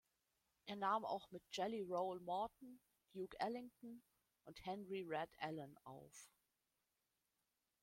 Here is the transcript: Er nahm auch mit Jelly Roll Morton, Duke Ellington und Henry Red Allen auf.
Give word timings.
Er 0.65 0.77
nahm 0.77 1.05
auch 1.05 1.29
mit 1.29 1.43
Jelly 1.51 1.83
Roll 1.83 2.19
Morton, 2.21 2.79
Duke 3.13 3.39
Ellington 3.39 4.01
und 4.45 4.65
Henry 4.65 5.03
Red 5.03 5.29
Allen 5.39 5.77
auf. 5.83 6.31